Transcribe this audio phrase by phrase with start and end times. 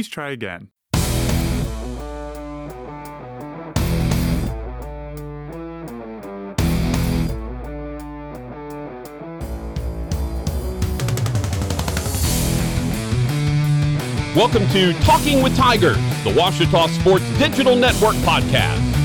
[0.00, 0.68] please try again.
[14.34, 18.99] Welcome to Talking with Tigers, the Ouachita Sports Digital Network podcast.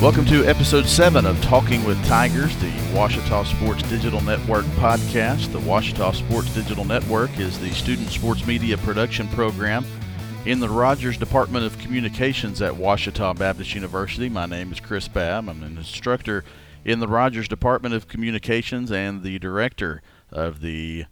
[0.00, 5.52] Welcome to episode 7 of Talking with Tigers, the Ouachita Sports Digital Network podcast.
[5.52, 9.84] The Ouachita Sports Digital Network is the student sports media production program
[10.46, 14.30] in the Rogers Department of Communications at Ouachita Baptist University.
[14.30, 15.50] My name is Chris Babb.
[15.50, 16.44] I'm an instructor
[16.82, 20.00] in the Rogers Department of Communications and the director
[20.32, 21.04] of the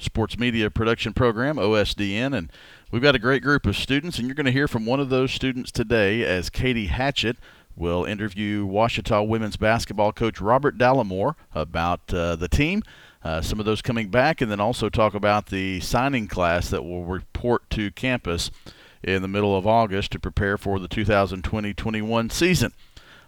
[0.00, 2.36] Sports Media Production Program, OSDN.
[2.36, 2.50] And
[2.90, 5.10] we've got a great group of students, and you're going to hear from one of
[5.10, 7.36] those students today as Katie Hatchett
[7.76, 12.82] will interview Ouachita women's basketball coach Robert Dallimore about uh, the team.
[13.24, 16.82] Uh, some of those coming back, and then also talk about the signing class that
[16.82, 18.50] will report to campus
[19.02, 22.72] in the middle of August to prepare for the 2020 21 season.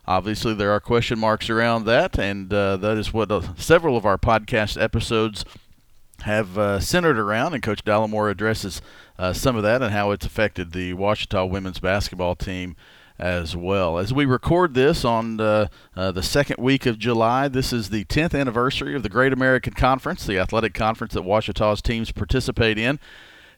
[0.06, 4.05] Obviously, there are question marks around that, and uh, that is what uh, several of
[4.05, 5.45] our podcast episodes
[6.22, 7.55] have uh, centered around.
[7.55, 8.83] And Coach Dallimore addresses
[9.19, 12.77] uh, some of that and how it's affected the Ouachita women's basketball team
[13.19, 13.98] as well.
[13.98, 18.05] As we record this on uh, uh, the second week of July, this is the
[18.05, 22.98] 10th anniversary of the Great American Conference, the athletic conference that Ouachita's teams participate in.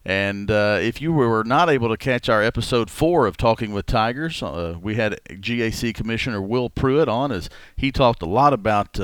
[0.05, 3.87] And uh, if you were not able to catch our episode four of Talking with
[3.87, 9.01] Tigers, uh, we had GAC Commissioner Will Pruitt on as he talked a lot about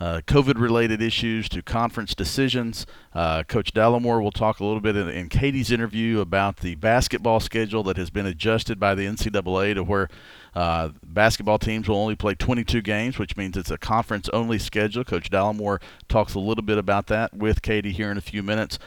[0.00, 2.86] uh, COVID related issues to conference decisions.
[3.12, 7.40] Uh, Coach Dallimore will talk a little bit in, in, Katie's interview about the basketball
[7.40, 10.08] schedule that has been adjusted by the NCAA to where
[10.54, 15.04] uh, basketball teams will only play 22 games, which means it's a conference only schedule.
[15.04, 18.78] Coach Dallimore talks a little bit about that with Katie here in a few minutes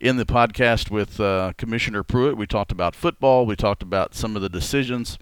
[0.00, 3.46] in the podcast with uh, Commissioner Pruitt, we talked about football.
[3.46, 5.18] We talked about some of the decisions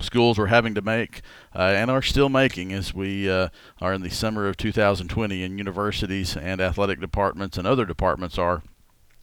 [0.00, 1.22] schools were having to make
[1.54, 3.48] uh, and are still making as we uh,
[3.80, 8.62] are in the summer of 2020, and universities and athletic departments and other departments are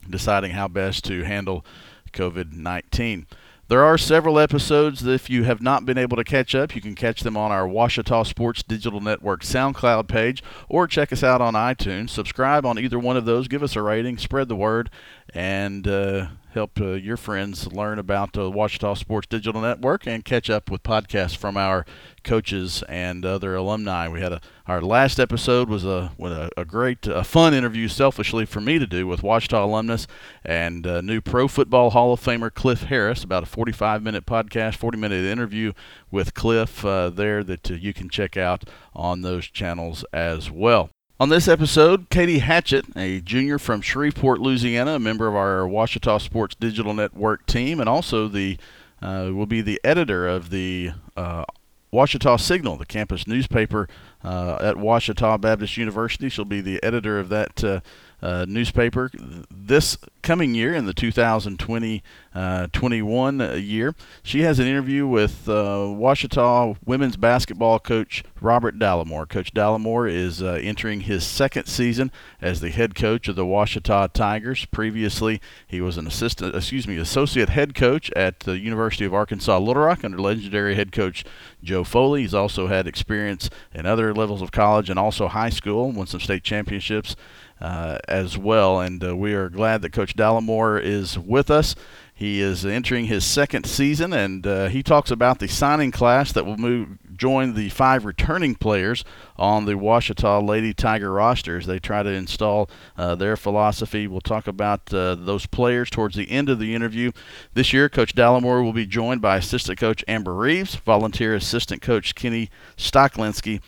[0.08, 1.64] deciding how best to handle
[2.12, 3.26] COVID 19.
[3.66, 6.82] There are several episodes that if you have not been able to catch up, you
[6.82, 11.40] can catch them on our Ouachita Sports Digital Network SoundCloud page or check us out
[11.40, 12.10] on iTunes.
[12.10, 14.90] Subscribe on either one of those, give us a rating, spread the word,
[15.32, 20.48] and uh, help uh, your friends learn about the Ouachita Sports Digital Network and catch
[20.48, 21.84] up with podcasts from our
[22.22, 24.08] coaches and other alumni.
[24.08, 28.46] We had a our last episode was a a, a great, a fun interview, selfishly
[28.46, 30.06] for me to do with Ouachita alumnus
[30.44, 33.24] and uh, new Pro Football Hall of Famer Cliff Harris.
[33.24, 35.72] About a 45 minute podcast, 40 minute interview
[36.10, 40.93] with Cliff uh, there that uh, you can check out on those channels as well.
[41.20, 46.18] On this episode, Katie Hatchett, a junior from Shreveport, Louisiana, a member of our Ouachita
[46.20, 48.58] Sports Digital Network team, and also the
[49.00, 51.44] uh, will be the editor of the uh,
[51.92, 53.88] Ouachita Signal, the campus newspaper
[54.24, 56.28] uh, at Ouachita Baptist University.
[56.28, 57.82] She'll be the editor of that
[58.24, 59.10] uh, newspaper
[59.50, 62.02] this coming year in the 2020
[62.34, 63.94] uh, 21 year.
[64.22, 69.28] She has an interview with uh, Ouachita women's basketball coach Robert Dallimore.
[69.28, 74.08] Coach Dallimore is uh, entering his second season as the head coach of the Ouachita
[74.14, 74.64] Tigers.
[74.64, 79.58] Previously, he was an assistant, excuse me, associate head coach at the University of Arkansas
[79.58, 81.24] Little Rock under legendary head coach
[81.62, 82.22] Joe Foley.
[82.22, 86.20] He's also had experience in other levels of college and also high school, won some
[86.20, 87.16] state championships
[87.60, 88.80] uh, as well.
[88.80, 91.74] And uh, we are glad that Coach Dallimore is with us.
[92.16, 96.46] He is entering his second season, and uh, he talks about the signing class that
[96.46, 99.04] will move join the five returning players
[99.36, 101.66] on the Ouachita Lady Tiger rosters.
[101.66, 104.06] They try to install uh, their philosophy.
[104.06, 107.12] We'll talk about uh, those players towards the end of the interview.
[107.54, 112.14] This year, Coach Dallimore will be joined by assistant coach Amber Reeves, volunteer assistant coach
[112.14, 113.60] Kenny Stocklinski,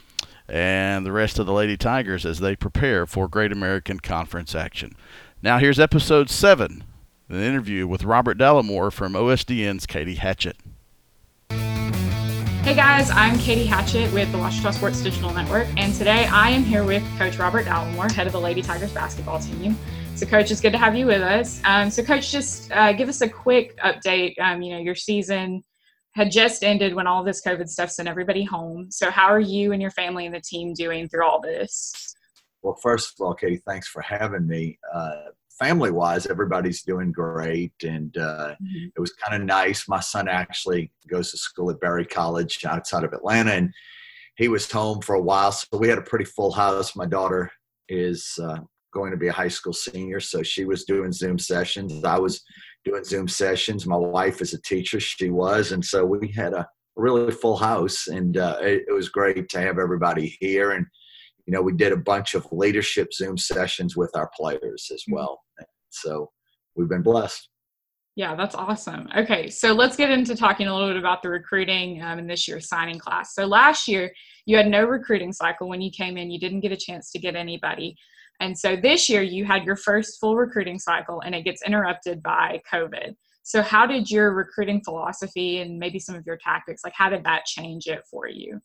[0.48, 4.94] and the rest of the Lady Tigers as they prepare for Great American Conference action.
[5.43, 6.84] Now, here's episode 7
[7.28, 10.56] an interview with Robert Dallimore from OSDN's Katie Hatchett.
[11.50, 16.62] Hey guys, I'm Katie Hatchett with the Ouachita Sports Digital Network, and today I am
[16.62, 19.78] here with Coach Robert Dallimore, head of the Lady Tigers basketball team.
[20.16, 21.60] So, Coach, it's good to have you with us.
[21.64, 24.34] Um, so, Coach, just uh, give us a quick update.
[24.40, 25.62] Um, you know, your season
[26.16, 28.90] had just ended when all this COVID stuff sent everybody home.
[28.90, 32.14] So, how are you and your family and the team doing through all this?
[32.62, 34.78] Well, first of all, Katie, thanks for having me.
[34.92, 35.26] Uh,
[35.58, 37.72] family wise, everybody's doing great.
[37.84, 38.86] And uh, mm-hmm.
[38.96, 39.88] it was kind of nice.
[39.88, 43.52] My son actually goes to school at Berry College outside of Atlanta.
[43.52, 43.72] And
[44.36, 46.96] he was home for a while, so we had a pretty full house.
[46.96, 47.50] My daughter
[47.88, 48.58] is uh,
[48.92, 52.04] going to be a high school senior, so she was doing Zoom sessions.
[52.04, 52.42] I was
[52.86, 53.86] doing Zoom sessions.
[53.86, 56.66] My wife is a teacher; she was, and so we had a
[56.96, 60.70] really full house, and uh, it, it was great to have everybody here.
[60.70, 60.86] And
[61.46, 65.40] you know, we did a bunch of leadership Zoom sessions with our players as well.
[65.90, 66.30] So
[66.74, 67.48] we've been blessed.
[68.16, 69.08] Yeah, that's awesome.
[69.14, 72.48] Okay, so let's get into talking a little bit about the recruiting um, in this
[72.48, 73.34] year's signing class.
[73.34, 74.10] So last year,
[74.46, 77.18] you had no recruiting cycle when you came in, you didn't get a chance to
[77.18, 77.94] get anybody.
[78.40, 82.22] And so this year, you had your first full recruiting cycle and it gets interrupted
[82.22, 83.14] by COVID.
[83.42, 87.22] So, how did your recruiting philosophy and maybe some of your tactics, like, how did
[87.24, 88.60] that change it for you?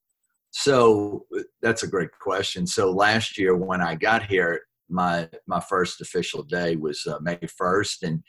[0.49, 1.27] So,
[1.61, 2.65] that's a great question.
[2.65, 7.37] So, last year when I got here, my my first official day was uh, May
[7.37, 8.23] 1st, and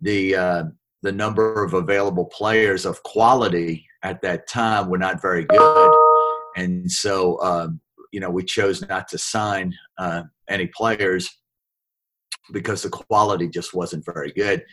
[0.00, 0.64] the uh,
[1.02, 5.94] the number of available players of quality at that time were not very good,
[6.56, 7.80] and so um,
[8.12, 11.28] you know we chose not to sign uh, any players
[12.52, 14.64] because the quality just wasn't very good.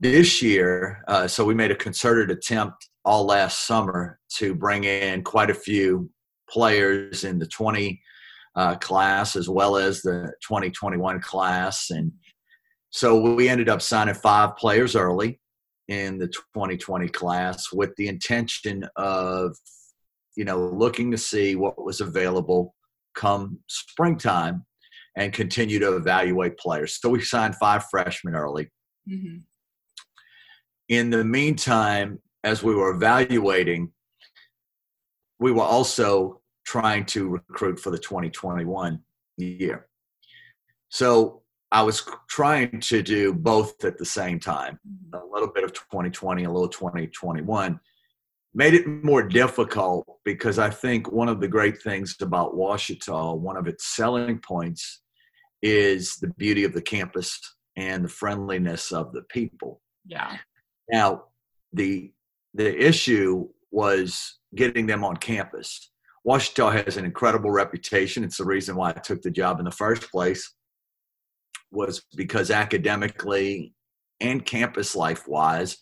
[0.00, 5.22] This year, uh, so we made a concerted attempt all last summer to bring in
[5.22, 6.10] quite a few
[6.50, 8.00] players in the 20
[8.56, 12.10] uh, class as well as the 2021 class and
[12.96, 15.38] so we ended up signing five players early
[15.88, 19.54] in the 2020 class with the intention of,
[20.34, 22.74] you know, looking to see what was available
[23.14, 24.64] come springtime
[25.16, 26.98] and continue to evaluate players.
[27.00, 28.70] So we signed five freshmen early.
[29.08, 29.38] Mm-hmm.
[30.88, 33.90] In the meantime, as we were evaluating,
[35.40, 39.00] we were also trying to recruit for the 2021
[39.36, 39.88] year.
[40.90, 41.42] So
[41.72, 45.14] I was trying to do both at the same time mm-hmm.
[45.14, 47.80] a little bit of 2020, a little 2021.
[48.54, 53.56] Made it more difficult because I think one of the great things about Ouachita, one
[53.56, 55.02] of its selling points,
[55.66, 57.40] is the beauty of the campus
[57.76, 59.80] and the friendliness of the people.
[60.06, 60.38] Yeah.
[60.90, 61.24] Now,
[61.72, 62.12] the
[62.54, 65.90] the issue was getting them on campus.
[66.24, 68.24] Ouachita has an incredible reputation.
[68.24, 70.54] It's the reason why I took the job in the first place
[71.70, 73.74] was because academically
[74.20, 75.76] and campus life wise,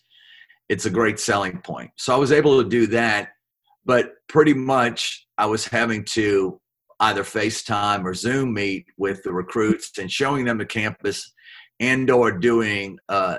[0.67, 1.91] it's a great selling point.
[1.95, 3.29] So I was able to do that,
[3.85, 6.59] but pretty much I was having to
[6.99, 11.33] either FaceTime or Zoom meet with the recruits and showing them the campus
[11.79, 13.37] and or doing uh,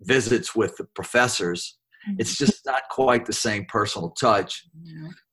[0.00, 1.78] visits with the professors.
[2.08, 2.16] Mm-hmm.
[2.20, 4.64] It's just not quite the same personal touch.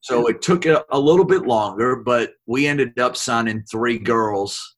[0.01, 4.77] So it took a, a little bit longer, but we ended up signing three girls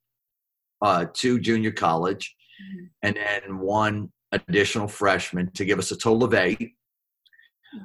[0.81, 2.85] uh, to junior college, mm-hmm.
[3.03, 6.71] and then one additional freshman to give us a total of eight.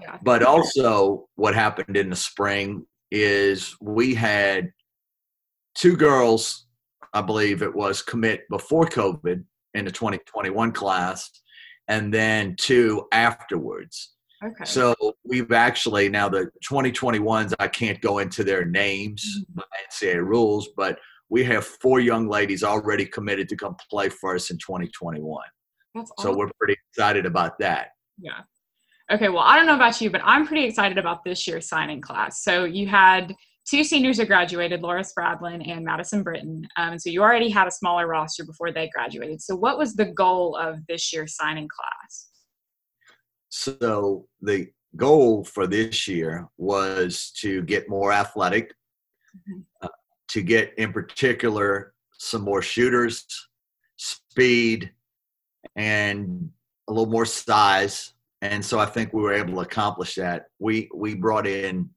[0.02, 0.18] Yeah.
[0.22, 4.70] But also, what happened in the spring is we had
[5.74, 6.66] two girls,
[7.12, 9.44] I believe it was, commit before COVID
[9.74, 11.30] in the 2021 class,
[11.88, 14.14] and then two afterwards.
[14.44, 14.64] Okay.
[14.64, 14.94] So
[15.24, 17.54] we've actually now the 2021s.
[17.58, 19.58] I can't go into their names mm-hmm.
[19.58, 24.34] by NCAA rules, but we have four young ladies already committed to come play for
[24.34, 25.42] us in 2021.
[25.94, 26.32] That's awesome.
[26.32, 27.88] So we're pretty excited about that.
[28.18, 28.40] Yeah.
[29.10, 29.28] Okay.
[29.28, 32.42] Well, I don't know about you, but I'm pretty excited about this year's signing class.
[32.42, 33.34] So you had
[33.68, 36.66] two seniors who graduated, Laura Spradlin and Madison Britton.
[36.76, 39.42] Um, so you already had a smaller roster before they graduated.
[39.42, 42.28] So what was the goal of this year's signing class?
[43.50, 48.74] So the goal for this year was to get more athletic,
[49.36, 49.60] mm-hmm.
[49.82, 49.88] uh,
[50.28, 53.24] to get, in particular, some more shooters,
[53.96, 54.92] speed,
[55.76, 56.50] and
[56.88, 58.12] a little more size.
[58.42, 60.46] And so I think we were able to accomplish that.
[60.58, 61.90] We we brought in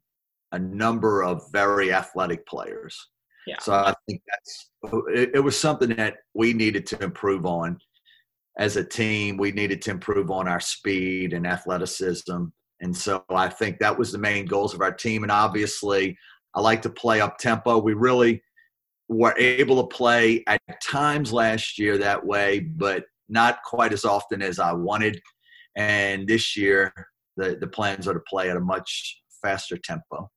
[0.51, 3.09] a number of very athletic players.
[3.47, 3.59] Yeah.
[3.59, 4.69] So I think that's
[5.13, 7.79] it, it was something that we needed to improve on
[8.57, 9.37] as a team.
[9.37, 12.45] We needed to improve on our speed and athleticism.
[12.81, 15.23] And so I think that was the main goals of our team.
[15.23, 16.17] And obviously,
[16.55, 17.77] I like to play up tempo.
[17.77, 18.41] We really
[19.07, 24.41] were able to play at times last year that way, but not quite as often
[24.41, 25.21] as I wanted.
[25.75, 26.93] And this year,
[27.37, 30.29] the, the plans are to play at a much faster tempo.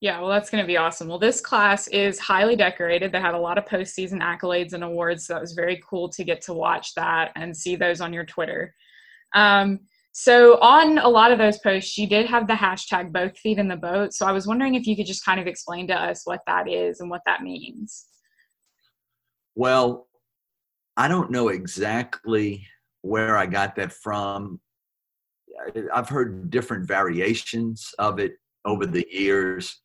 [0.00, 1.08] Yeah, well, that's going to be awesome.
[1.08, 3.10] Well, this class is highly decorated.
[3.10, 6.22] They had a lot of postseason accolades and awards, so that was very cool to
[6.22, 8.74] get to watch that and see those on your Twitter.
[9.34, 9.80] Um,
[10.12, 13.68] so on a lot of those posts, you did have the hashtag both feet in
[13.68, 14.12] the boat.
[14.12, 16.68] So I was wondering if you could just kind of explain to us what that
[16.68, 18.06] is and what that means.
[19.54, 20.06] Well,
[20.96, 22.66] I don't know exactly
[23.02, 24.60] where I got that from.
[25.92, 29.80] I've heard different variations of it over the years.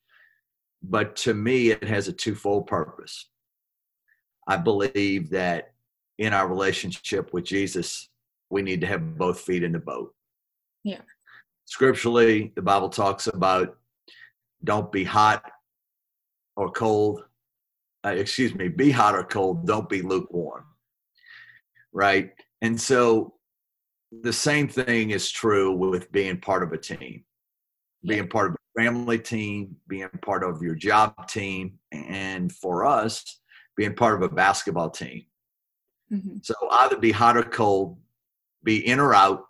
[0.86, 3.30] but to me, it has a twofold purpose.
[4.48, 5.74] I believe that
[6.18, 8.10] in our relationship with Jesus,
[8.50, 10.14] we need to have both feet in the boat.
[10.84, 11.00] Yeah.
[11.66, 13.78] Scripturally, the Bible talks about
[14.64, 15.50] don't be hot
[16.56, 17.24] or cold.
[18.06, 20.66] Uh, excuse me, be hot or cold, don't be lukewarm.
[21.94, 22.32] Right?
[22.62, 23.33] And so
[24.22, 27.24] the same thing is true with being part of a team,
[28.06, 33.40] being part of a family team, being part of your job team, and for us,
[33.76, 35.24] being part of a basketball team.
[36.12, 36.38] Mm-hmm.
[36.44, 37.98] So either be hot or cold,
[38.64, 39.46] be in or out,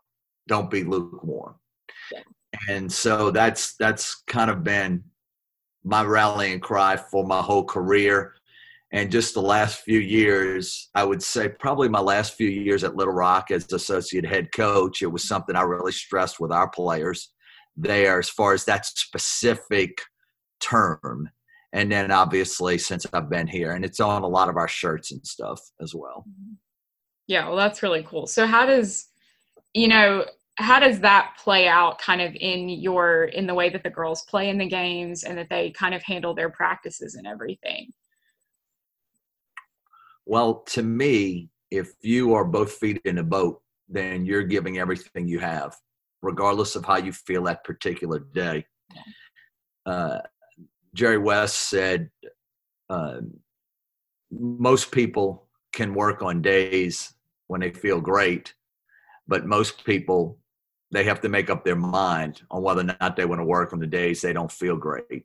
[0.48, 1.56] don't be lukewarm.
[2.12, 2.22] Yeah.
[2.70, 5.04] And so that's that's kind of been
[5.84, 8.36] my rallying cry for my whole career.
[8.94, 12.96] And just the last few years, I would say probably my last few years at
[12.96, 17.32] Little Rock as associate head coach, it was something I really stressed with our players
[17.76, 20.00] there as far as that specific
[20.60, 21.28] term.
[21.74, 25.12] And then obviously since I've been here, and it's on a lot of our shirts
[25.12, 26.24] and stuff as well.
[27.26, 28.28] Yeah, well, that's really cool.
[28.28, 29.08] So, how does,
[29.74, 30.26] you know,
[30.60, 34.22] how does that play out kind of in your in the way that the girls
[34.30, 37.92] play in the games and that they kind of handle their practices and everything
[40.26, 45.28] well to me if you are both feet in a boat then you're giving everything
[45.28, 45.76] you have
[46.22, 48.66] regardless of how you feel that particular day.
[49.86, 50.20] Uh,
[50.96, 52.10] jerry west said
[52.90, 53.20] uh,
[54.32, 57.14] most people can work on days
[57.48, 58.54] when they feel great
[59.28, 60.38] but most people
[60.94, 63.74] they have to make up their mind on whether or not they want to work
[63.74, 65.24] on the days they don't feel great.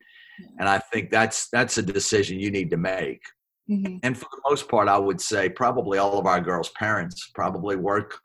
[0.58, 3.22] And i think that's that's a decision you need to make
[3.70, 3.96] mm-hmm.
[4.02, 7.76] and for the most part i would say probably all of our girls parents probably
[7.76, 8.18] work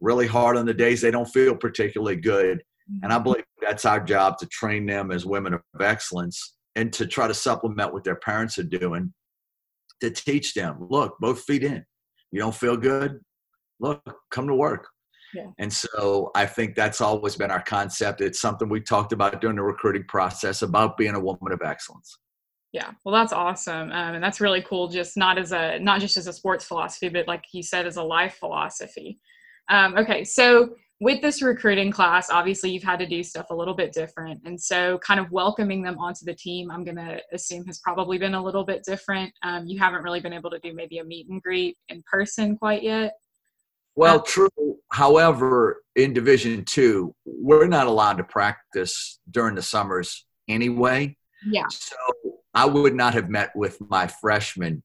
[0.00, 2.62] really hard on the days they don't feel particularly good
[3.02, 3.24] and i mm-hmm.
[3.24, 7.34] believe that's our job to train them as women of excellence and to try to
[7.34, 9.12] supplement what their parents are doing
[10.00, 11.84] to teach them look both feet in
[12.30, 13.20] you don't feel good
[13.80, 14.88] look come to work
[15.34, 15.48] yeah.
[15.58, 18.20] And so I think that's always been our concept.
[18.20, 22.18] It's something we talked about during the recruiting process about being a woman of excellence.
[22.74, 24.88] Yeah, well, that's awesome, um, and that's really cool.
[24.88, 27.98] Just not as a not just as a sports philosophy, but like you said, as
[27.98, 29.20] a life philosophy.
[29.68, 33.74] Um, okay, so with this recruiting class, obviously you've had to do stuff a little
[33.74, 37.64] bit different, and so kind of welcoming them onto the team, I'm going to assume
[37.66, 39.32] has probably been a little bit different.
[39.44, 42.58] Um, you haven't really been able to do maybe a meet and greet in person
[42.58, 43.12] quite yet.
[43.94, 44.48] Well, true.
[44.90, 51.16] However, in Division Two, we're not allowed to practice during the summers anyway.
[51.46, 51.66] Yeah.
[51.70, 51.94] So
[52.54, 54.82] I would not have met with my freshmen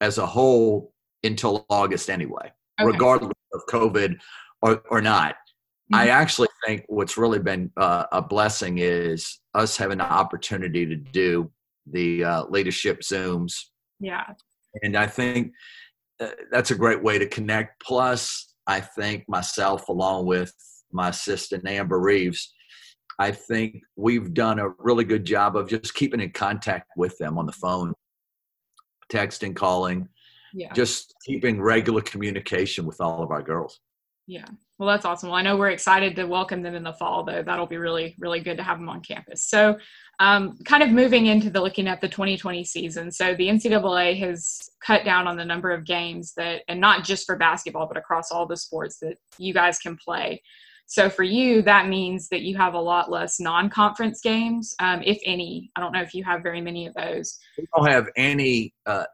[0.00, 2.86] as a whole until August anyway, okay.
[2.86, 4.18] regardless of COVID
[4.62, 5.34] or, or not.
[5.34, 5.96] Mm-hmm.
[5.96, 10.96] I actually think what's really been uh, a blessing is us having the opportunity to
[10.96, 11.50] do
[11.90, 13.54] the uh, leadership Zooms.
[13.98, 14.24] Yeah.
[14.82, 15.52] And I think
[16.20, 17.82] uh, that's a great way to connect.
[17.82, 20.52] Plus, I think myself, along with
[20.92, 22.54] my assistant Amber Reeves,
[23.20, 27.36] I think we've done a really good job of just keeping in contact with them
[27.36, 27.92] on the phone,
[29.12, 30.08] texting, calling,
[30.54, 30.72] yeah.
[30.72, 33.78] just keeping regular communication with all of our girls.
[34.26, 34.46] Yeah.
[34.78, 35.28] Well, that's awesome.
[35.28, 37.42] Well, I know we're excited to welcome them in the fall, though.
[37.42, 39.44] That'll be really, really good to have them on campus.
[39.44, 39.76] So,
[40.18, 43.10] um, kind of moving into the looking at the 2020 season.
[43.10, 47.26] So, the NCAA has cut down on the number of games that, and not just
[47.26, 50.40] for basketball, but across all the sports that you guys can play.
[50.90, 55.02] So, for you, that means that you have a lot less non conference games, um,
[55.04, 55.70] if any.
[55.76, 57.38] I don't know if you have very many of those.
[57.56, 59.04] We don't have any uh,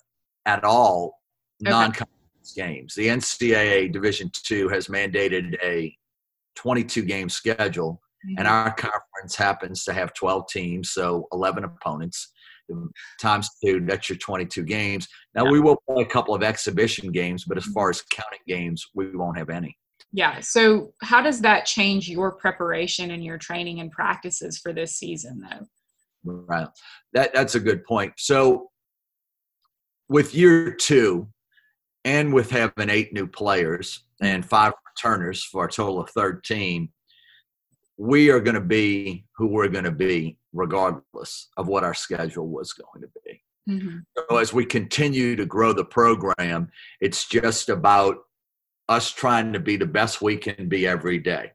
[0.46, 1.20] at all
[1.60, 2.94] non conference games.
[2.94, 5.94] The NCAA Division Two has mandated a
[6.54, 8.38] 22 game schedule, mm-hmm.
[8.38, 12.32] and our conference happens to have 12 teams, so 11 opponents
[13.20, 13.84] times two.
[13.86, 15.06] That's your 22 games.
[15.34, 15.50] Now yeah.
[15.50, 17.74] we will play a couple of exhibition games, but as mm-hmm.
[17.74, 19.76] far as counting games, we won't have any.
[20.16, 20.40] Yeah.
[20.40, 25.42] So how does that change your preparation and your training and practices for this season,
[25.42, 25.66] though?
[26.24, 26.68] Right.
[27.12, 28.14] That that's a good point.
[28.16, 28.70] So
[30.08, 31.28] with year two,
[32.06, 36.88] and with having eight new players and five returners for a total of 13,
[37.98, 42.48] we are going to be who we're going to be regardless of what our schedule
[42.48, 43.42] was going to be.
[43.68, 43.98] Mm-hmm.
[44.30, 46.70] So as we continue to grow the program,
[47.02, 48.18] it's just about
[48.88, 51.52] us trying to be the best we can be every day.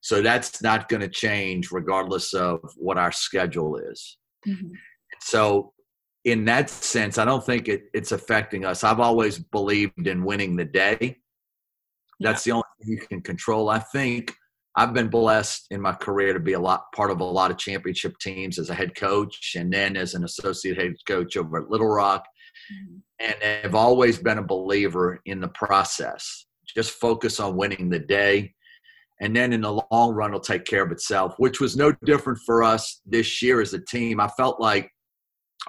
[0.00, 4.18] So that's not going to change regardless of what our schedule is.
[4.46, 4.72] Mm-hmm.
[5.20, 5.72] So
[6.24, 8.84] in that sense, I don't think it, it's affecting us.
[8.84, 11.18] I've always believed in winning the day.
[12.20, 12.52] That's yeah.
[12.52, 13.68] the only thing you can control.
[13.68, 14.34] I think
[14.76, 17.58] I've been blessed in my career to be a lot part of a lot of
[17.58, 21.70] championship teams as a head coach and then as an associate head coach over at
[21.70, 22.24] Little Rock.
[22.72, 22.98] Mm-hmm.
[23.20, 26.46] And have always been a believer in the process.
[26.66, 28.54] Just focus on winning the day.
[29.20, 32.40] And then in the long run, it'll take care of itself, which was no different
[32.44, 34.18] for us this year as a team.
[34.20, 34.90] I felt like,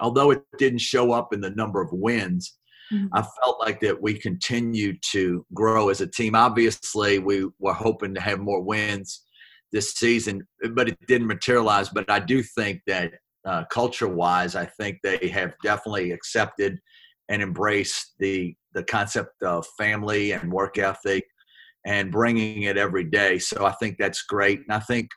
[0.00, 2.56] although it didn't show up in the number of wins,
[2.92, 3.06] Mm-hmm.
[3.12, 6.34] I felt like that we continued to grow as a team.
[6.34, 9.24] Obviously, we were hoping to have more wins
[9.72, 11.88] this season, but it didn't materialize.
[11.88, 16.78] But I do think that uh, culture-wise, I think they have definitely accepted
[17.28, 21.24] and embraced the the concept of family and work ethic
[21.86, 23.38] and bringing it every day.
[23.38, 25.08] So I think that's great, and I think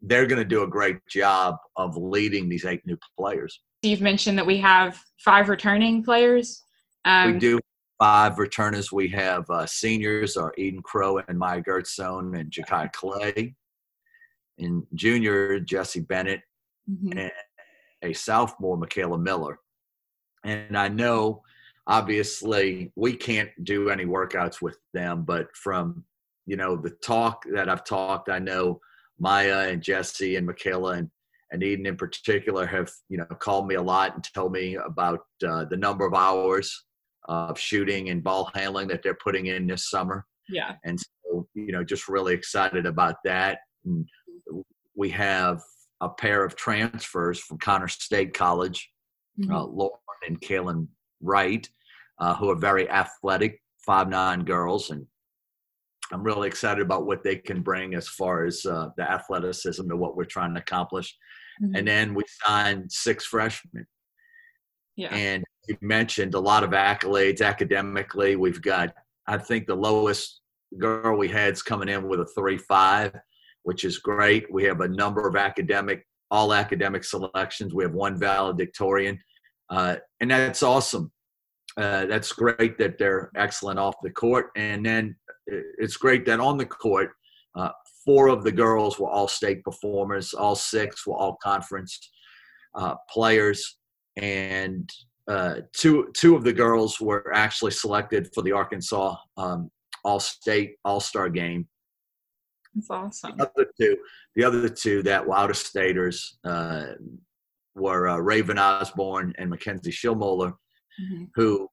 [0.00, 3.60] they're going to do a great job of leading these eight new players.
[3.82, 6.62] You've mentioned that we have five returning players.
[7.04, 7.60] Um, we do
[8.00, 8.92] five returners.
[8.92, 13.54] We have uh, seniors are Eden Crow and Maya Gertzone and Jakai Clay.
[14.58, 16.40] And junior, Jesse Bennett
[16.90, 17.18] mm-hmm.
[17.18, 17.32] and
[18.02, 19.58] a sophomore, Michaela Miller.
[20.44, 21.42] And I know,
[21.88, 26.04] obviously, we can't do any workouts with them, but from
[26.46, 28.80] you know the talk that I've talked, I know
[29.18, 31.10] Maya and Jesse and Michaela and
[31.50, 35.20] and Eden in particular have you know called me a lot and told me about
[35.46, 36.84] uh, the number of hours
[37.28, 40.26] of shooting and ball handling that they're putting in this summer.
[40.48, 40.76] Yeah.
[40.84, 43.58] And so, you know, just really excited about that.
[43.84, 44.08] And
[44.96, 45.60] we have
[46.00, 48.90] a pair of transfers from Connor State College,
[49.38, 49.52] mm-hmm.
[49.52, 50.88] uh, Lauren and Kaylin
[51.20, 51.68] Wright,
[52.20, 55.06] uh, who are very athletic, five nine girls, and
[56.12, 59.96] I'm really excited about what they can bring as far as uh, the athleticism to
[59.96, 61.14] what we're trying to accomplish.
[61.62, 61.76] Mm-hmm.
[61.76, 63.86] And then we signed six freshmen.
[64.96, 65.14] Yeah.
[65.14, 68.36] And you mentioned a lot of accolades academically.
[68.36, 68.94] We've got,
[69.26, 70.40] I think, the lowest
[70.78, 73.14] girl we had is coming in with a three five,
[73.64, 74.50] which is great.
[74.50, 77.74] We have a number of academic, all academic selections.
[77.74, 79.20] We have one valedictorian,
[79.68, 81.12] uh, and that's awesome.
[81.78, 85.14] Uh, that's great that they're excellent off the court, and then
[85.46, 87.12] it's great that on the court,
[87.54, 87.70] uh,
[88.04, 92.10] four of the girls were all state performers, all six were all conference
[92.74, 93.78] uh, players,
[94.16, 94.90] and
[95.28, 99.70] uh, two two of the girls were actually selected for the Arkansas um,
[100.04, 101.68] All State All Star game.
[102.74, 103.36] That's awesome.
[103.36, 103.96] The other two,
[104.36, 106.86] the other two that were out of staters uh,
[107.74, 110.54] were uh, Raven Osborne and Mackenzie Schillmoller,
[111.00, 111.24] mm-hmm.
[111.34, 111.68] who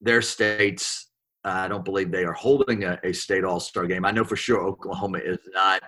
[0.00, 1.10] their states.
[1.44, 4.04] I don't believe they are holding a, a state All Star game.
[4.04, 5.82] I know for sure Oklahoma is not.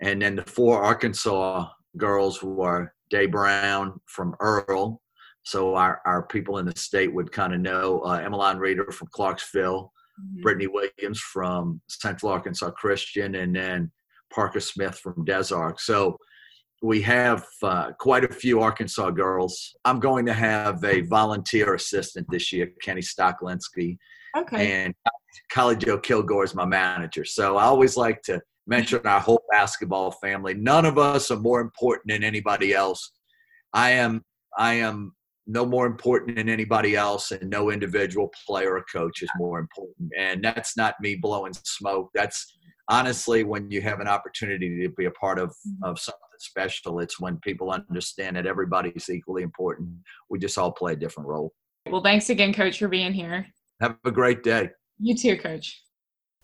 [0.00, 5.00] And then the four Arkansas girls were Day Brown from Earle,
[5.42, 9.08] so our, our people in the state would kind of know uh, Emmeline Reeder from
[9.12, 10.42] Clarksville, mm-hmm.
[10.42, 13.90] Brittany Williams from Central Arkansas Christian, and then
[14.30, 15.80] Parker Smith from Des Arc.
[15.80, 16.18] So
[16.82, 19.74] we have uh, quite a few Arkansas girls.
[19.84, 23.98] I'm going to have a volunteer assistant this year, Kenny Stocklinski.
[24.36, 24.84] Okay.
[24.84, 24.94] And
[25.50, 27.24] College Joe Kilgore is my manager.
[27.24, 30.54] So I always like to mention our whole basketball family.
[30.54, 33.12] None of us are more important than anybody else.
[33.72, 34.22] I am
[34.56, 35.14] I am
[35.46, 40.10] no more important than anybody else, and no individual player or coach is more important.
[40.16, 42.10] And that's not me blowing smoke.
[42.14, 42.58] That's
[42.90, 45.84] honestly when you have an opportunity to be a part of, mm-hmm.
[45.84, 49.90] of something special, it's when people understand that everybody's equally important.
[50.30, 51.52] We just all play a different role.
[51.90, 53.46] Well, thanks again, Coach, for being here.
[53.80, 54.70] Have a great day.
[54.98, 55.82] You too, Coach.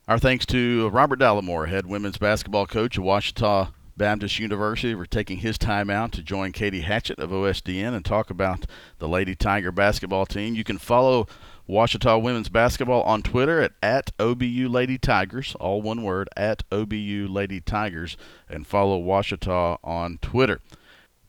[0.06, 5.38] Our thanks to Robert Dallimore, head women's basketball coach at Ouachita Baptist University for taking
[5.38, 8.66] his time out to join Katie Hatchett of OSDN and talk about
[8.98, 10.54] the Lady Tiger basketball team.
[10.54, 11.26] You can follow
[11.68, 17.28] Ouachita women's basketball on Twitter at, at OBU Lady Tigers, all one word, at OBU
[17.28, 18.16] Lady Tigers,
[18.48, 20.60] and follow Ouachita on Twitter.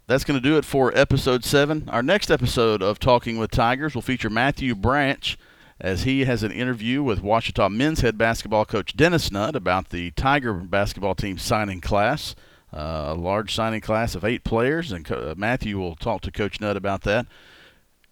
[0.07, 1.89] That's going to do it for episode 7.
[1.89, 5.37] Our next episode of Talking with Tigers will feature Matthew Branch
[5.79, 10.11] as he has an interview with Ouachita men's head basketball coach Dennis Nutt about the
[10.11, 12.35] Tiger basketball team signing class
[12.75, 16.31] uh, a large signing class of eight players, and Co- uh, Matthew will talk to
[16.31, 17.25] Coach Nutt about that.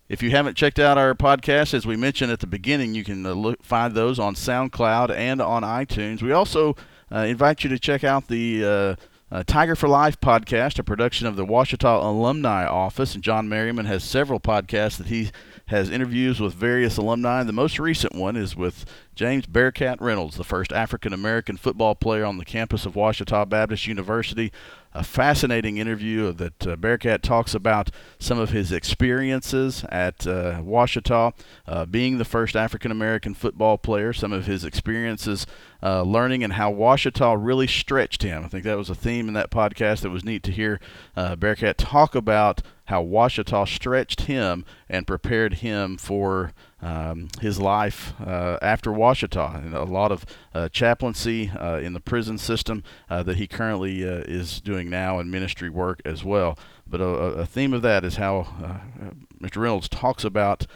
[0.10, 3.26] If you haven't checked out our podcast, as we mentioned at the beginning, you can
[3.26, 6.22] uh, look, find those on SoundCloud and on iTunes.
[6.22, 6.76] We also
[7.12, 8.98] uh, invite you to check out the
[9.34, 13.16] uh, Tiger for Life podcast, a production of the Ouachita Alumni Office.
[13.16, 15.32] And John Merriman has several podcasts that he
[15.66, 17.42] has interviews with various alumni.
[17.42, 22.26] The most recent one is with James Bearcat Reynolds, the first African American football player
[22.26, 24.52] on the campus of Ouachita Baptist University.
[24.96, 31.34] A fascinating interview that uh, Bearcat talks about some of his experiences at uh, Ouachita,
[31.68, 35.48] uh, being the first African American football player, some of his experiences
[35.82, 38.46] uh, learning, and how Ouachita really stretched him.
[38.46, 40.80] I think that was a theme in that podcast that was neat to hear
[41.16, 48.14] uh, Bearcat talk about how Ouachita stretched him and prepared him for um, his life
[48.20, 49.64] uh, after Ouachita.
[49.64, 54.08] And a lot of uh, chaplaincy uh, in the prison system uh, that he currently
[54.08, 56.58] uh, is doing now and ministry work as well.
[56.86, 59.62] But a, a theme of that is how uh, Mr.
[59.62, 60.68] Reynolds talks about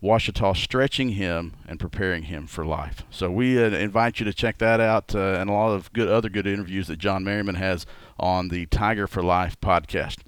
[0.00, 3.04] Ouachita stretching him and preparing him for life.
[3.10, 6.46] So we invite you to check that out and a lot of good other good
[6.46, 7.86] interviews that John Merriman has
[8.20, 10.18] on the Tiger for Life podcast.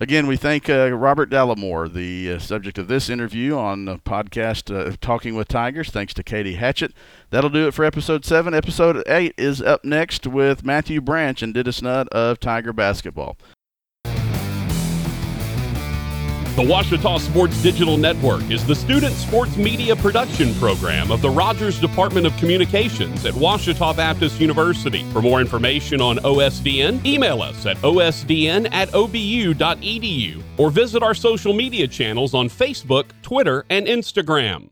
[0.00, 4.74] Again, we thank uh, Robert Dallimore, the uh, subject of this interview on the podcast
[4.74, 5.90] uh, Talking with Tigers.
[5.90, 6.92] Thanks to Katie Hatchett.
[7.30, 8.54] That'll do it for episode seven.
[8.54, 13.36] Episode eight is up next with Matthew Branch and Dennis Nutt of Tiger Basketball.
[16.56, 21.80] The Ouachita Sports Digital Network is the student sports media production program of the Rogers
[21.80, 25.02] Department of Communications at Ouachita Baptist University.
[25.12, 31.54] For more information on OSDN, email us at osdn at obu.edu or visit our social
[31.54, 34.68] media channels on Facebook, Twitter, and Instagram.